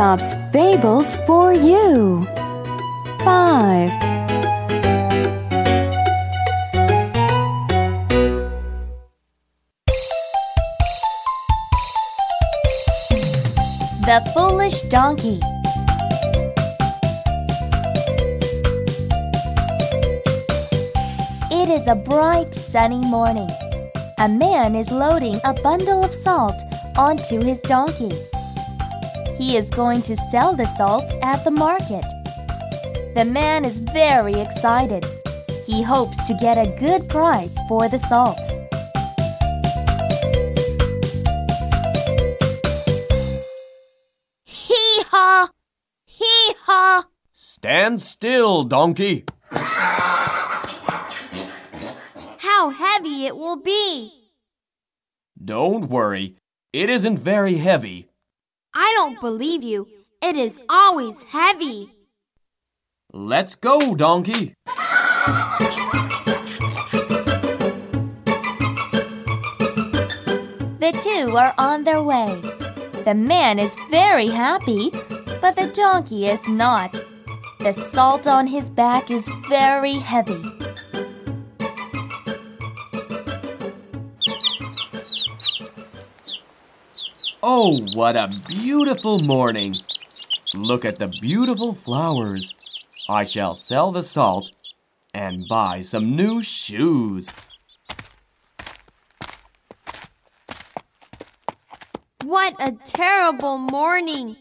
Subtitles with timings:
[0.00, 2.24] Aesop's Fables for you.
[3.22, 3.90] 5.
[14.06, 15.38] The Foolish Donkey.
[21.50, 23.50] It is a bright, sunny morning.
[24.16, 26.56] A man is loading a bundle of salt
[26.96, 28.12] onto his donkey.
[29.40, 32.04] He is going to sell the salt at the market.
[33.14, 35.02] The man is very excited.
[35.64, 38.36] He hopes to get a good price for the salt.
[44.44, 45.48] Hee haw!
[46.04, 47.04] Hee haw!
[47.32, 49.24] Stand still, donkey.
[52.36, 54.32] How heavy it will be!
[55.42, 56.36] Don't worry,
[56.74, 58.09] it isn't very heavy.
[58.74, 59.88] I don't believe you.
[60.22, 61.92] It is always heavy.
[63.12, 64.54] Let's go, donkey.
[70.78, 72.40] The two are on their way.
[73.04, 74.90] The man is very happy,
[75.40, 77.02] but the donkey is not.
[77.58, 80.42] The salt on his back is very heavy.
[87.42, 89.76] Oh, what a beautiful morning.
[90.52, 92.54] Look at the beautiful flowers.
[93.08, 94.50] I shall sell the salt
[95.14, 97.30] and buy some new shoes.
[102.24, 104.36] What a terrible morning!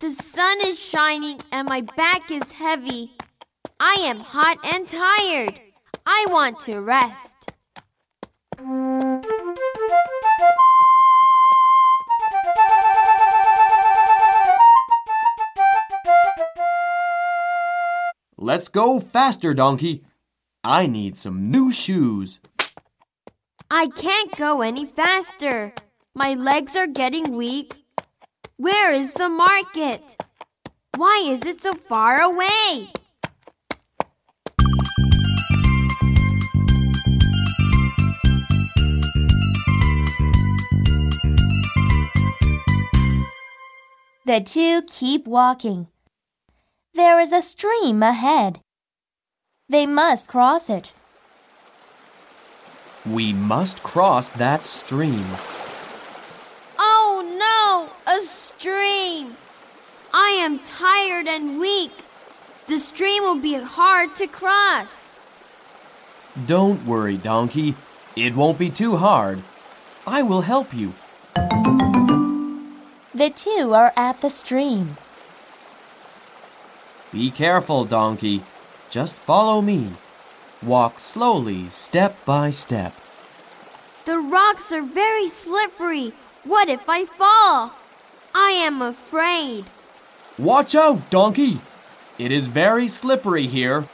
[0.00, 3.12] The sun is shining and my back is heavy.
[3.80, 5.58] I am hot and tired.
[6.04, 7.33] I want to rest.
[18.44, 20.04] Let's go faster, donkey.
[20.62, 22.40] I need some new shoes.
[23.70, 25.72] I can't go any faster.
[26.14, 27.86] My legs are getting weak.
[28.58, 30.22] Where is the market?
[30.94, 32.92] Why is it so far away?
[44.26, 45.88] The two keep walking.
[46.94, 48.60] There is a stream ahead.
[49.68, 50.94] They must cross it.
[53.04, 55.24] We must cross that stream.
[56.78, 59.36] Oh no, a stream!
[60.12, 61.90] I am tired and weak.
[62.68, 65.18] The stream will be hard to cross.
[66.46, 67.74] Don't worry, donkey.
[68.14, 69.42] It won't be too hard.
[70.06, 70.94] I will help you.
[73.12, 74.96] The two are at the stream.
[77.14, 78.42] Be careful, donkey.
[78.90, 79.90] Just follow me.
[80.60, 82.92] Walk slowly, step by step.
[84.04, 86.12] The rocks are very slippery.
[86.42, 87.72] What if I fall?
[88.34, 89.64] I am afraid.
[90.36, 91.60] Watch out, donkey!
[92.18, 93.84] It is very slippery here.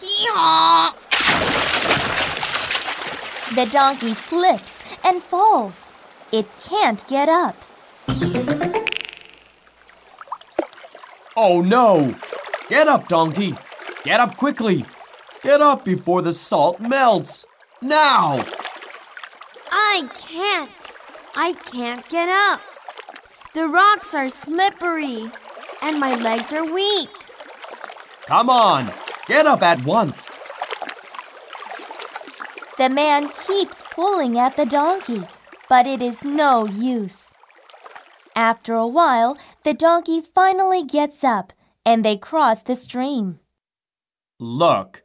[0.00, 0.94] Yeehaw!
[3.52, 5.88] The donkey slips and falls.
[6.30, 7.56] It can't get up.
[11.36, 12.14] Oh no!
[12.70, 13.56] Get up, donkey!
[14.04, 14.86] Get up quickly!
[15.42, 17.44] Get up before the salt melts!
[17.82, 18.46] Now!
[19.72, 20.92] I can't.
[21.34, 22.60] I can't get up.
[23.54, 25.32] The rocks are slippery
[25.82, 27.10] and my legs are weak.
[28.26, 28.92] Come on!
[29.26, 30.30] Get up at once!
[32.78, 35.24] The man keeps pulling at the donkey,
[35.68, 37.32] but it is no use.
[38.36, 41.52] After a while, the donkey finally gets up
[41.84, 43.40] and they cross the stream.
[44.38, 45.02] Look!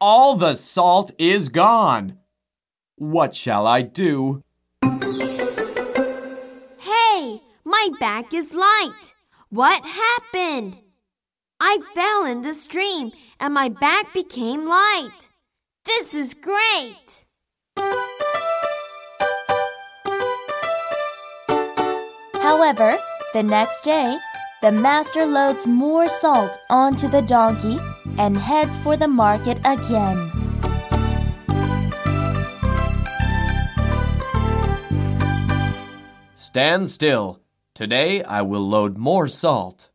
[0.00, 2.18] All the salt is gone!
[2.96, 4.42] What shall I do?
[6.80, 9.14] Hey, my back is light.
[9.50, 10.78] What happened?
[11.60, 15.28] I fell in the stream and my back became light.
[15.84, 17.26] This is great.
[22.34, 22.98] However,
[23.32, 24.16] the next day,
[24.62, 27.80] the master loads more salt onto the donkey
[28.16, 30.30] and heads for the market again.
[36.36, 37.40] Stand still.
[37.74, 39.90] Today I will load more salt.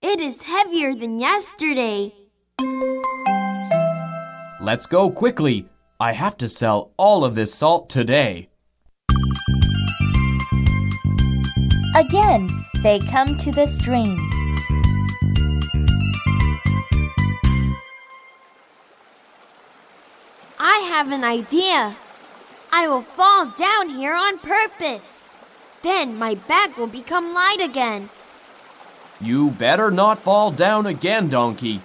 [0.00, 2.14] It is heavier than yesterday.
[4.62, 5.66] Let's go quickly.
[6.00, 8.48] I have to sell all of this salt today.
[11.94, 12.48] Again,
[12.82, 14.18] they come to the stream.
[20.58, 21.94] I have an idea.
[22.72, 25.28] I will fall down here on purpose.
[25.82, 28.08] Then my back will become light again.
[29.20, 31.80] You better not fall down again, Donkey.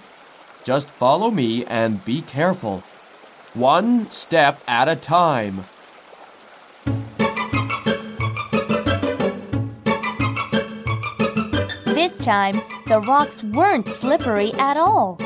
[0.64, 2.82] Just follow me and be careful.
[3.54, 5.66] One step at a time.
[12.20, 15.18] Time, the rocks weren't slippery at all,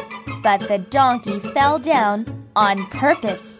[0.42, 3.58] but the donkey fell down on purpose.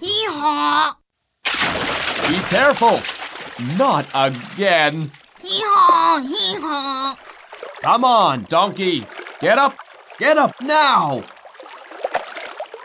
[0.00, 0.96] Hee haw!
[2.28, 3.00] Be careful!
[3.76, 5.10] Not again!
[5.40, 6.20] Hee haw!
[6.20, 7.16] Hee haw!
[7.82, 9.06] Come on, Donkey!
[9.40, 9.76] Get up!
[10.18, 11.22] Get up now!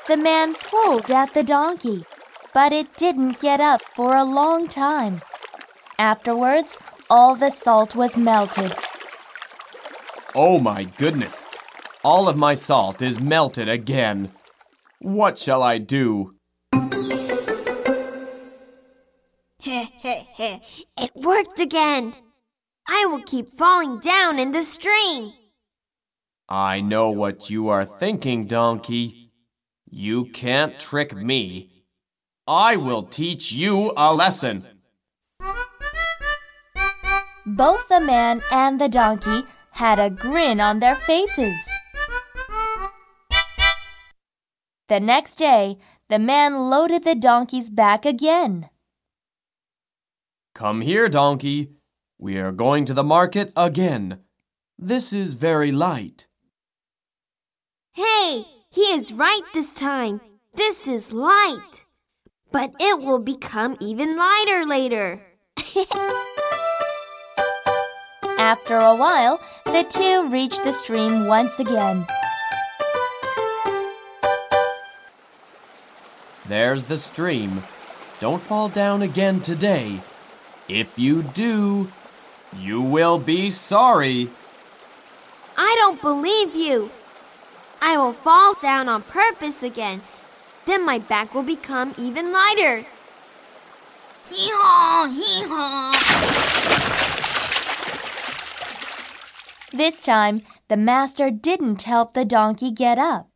[0.08, 2.04] The man pulled at the donkey,
[2.54, 5.22] but it didn't get up for a long time.
[5.98, 6.78] Afterwards,
[7.10, 8.74] all the salt was melted.
[10.36, 11.44] Oh my goodness!
[12.04, 14.32] All of my salt is melted again.
[15.00, 16.36] What shall I do?
[19.62, 20.60] Heh heh heh.
[20.98, 22.14] It worked again.
[22.88, 25.34] I will keep falling down in the stream.
[26.50, 29.32] I know what you are thinking, Donkey.
[29.90, 31.71] You can't trick me.
[32.48, 34.66] I will teach you a lesson.
[37.46, 41.58] Both the man and the donkey had a grin on their faces.
[44.90, 45.78] The next day,
[46.10, 48.70] the man loaded the donkey's back again.
[50.54, 51.72] Come here, Donkey.
[52.20, 54.20] We are going to the market again.
[54.78, 56.28] This is very light.
[57.94, 60.22] Hey, he is right this time.
[60.54, 61.86] This is light.
[62.52, 65.22] But it will become even lighter later.
[68.38, 72.06] After a while, the two reached the stream once again.
[76.48, 77.64] There's the stream.
[78.20, 80.02] Don't fall down again today.
[80.68, 81.90] If you do,
[82.58, 84.30] you will be sorry.
[85.56, 86.90] I don't believe you.
[87.82, 90.02] I will fall down on purpose again.
[90.66, 92.86] Then my back will become even lighter.
[94.30, 95.92] Hee haw, hee haw.
[99.74, 103.30] This time, the master didn't help the donkey get up.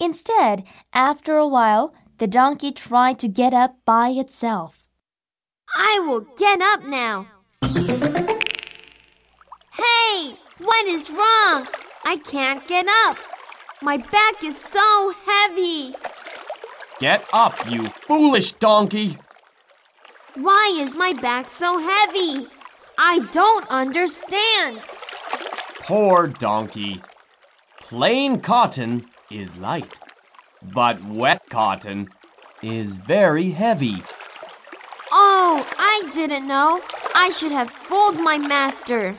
[0.00, 4.88] Instead, after a while, the donkey tried to get up by itself.
[5.74, 7.26] I will get up now.
[9.72, 11.66] Hey, what is wrong?
[12.04, 13.16] I can't get up.
[13.82, 15.94] My back is so heavy.
[17.04, 19.18] Get up, you foolish donkey!
[20.36, 22.46] Why is my back so heavy?
[22.96, 24.80] I don't understand.
[25.80, 27.02] Poor donkey.
[27.78, 30.00] Plain cotton is light,
[30.62, 32.08] but wet cotton
[32.62, 34.02] is very heavy.
[35.12, 36.80] Oh, I didn't know.
[37.14, 39.14] I should have fooled my master.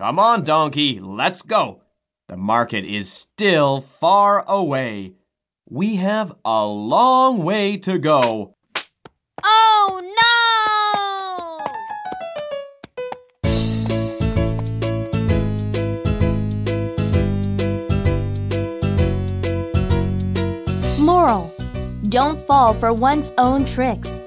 [0.00, 1.82] Come on, donkey, let's go.
[2.28, 5.12] The market is still far away.
[5.68, 8.56] We have a long way to go.
[9.44, 10.00] Oh
[20.96, 21.04] no!
[21.04, 21.52] Moral
[22.08, 24.19] Don't fall for one's own tricks.